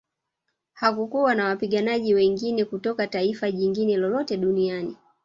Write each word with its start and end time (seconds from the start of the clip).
Hakukuwa 0.73 1.35
na 1.35 1.45
wapiganaji 1.45 2.13
wengine 2.13 2.65
kutoka 2.65 3.07
taifa 3.07 3.51
jingine 3.51 3.97
lolote 3.97 4.37
duniani 4.37 4.95